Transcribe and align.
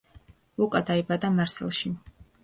ლუკა 0.61 0.79
დაიბადა 0.87 1.29
მარსელში. 1.35 1.91